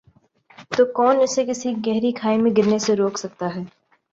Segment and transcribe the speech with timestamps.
[0.71, 3.61] تو کون اسے کسی گہری کھائی میں گرنے سے روک سکتا ہے۔